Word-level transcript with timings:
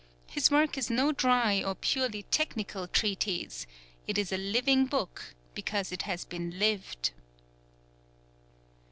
His 0.31 0.49
work 0.49 0.79
is 0.79 0.89
no 0.89 1.11
dry 1.11 1.61
or 1.63 1.75
purely 1.75 2.21
f 2.21 2.31
technical 2.31 2.87
treatise; 2.87 3.67
z¢ 4.09 4.17
is 4.17 4.31
a 4.31 4.37
living 4.39 4.87
book, 4.87 5.35
because 5.53 5.91
it 5.91 6.01
has 6.01 6.25
been 6.25 6.57
lived." 6.57 7.11